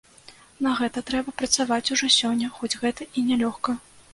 На 0.67 0.71
гэта 0.79 1.03
трэба 1.09 1.33
працаваць 1.41 1.91
ужо 1.97 2.09
сёння, 2.19 2.51
хоць 2.57 2.73
гэта 2.85 3.09
і 3.17 3.27
не 3.29 3.39
лёгка. 3.45 3.79